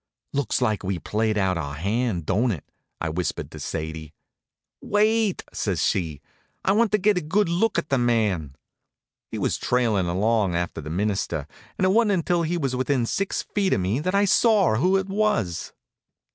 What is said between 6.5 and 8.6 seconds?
"I want to get a good look at the man."